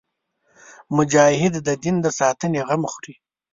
[0.97, 3.13] مجاهد د دین د ساتنې غم خوري.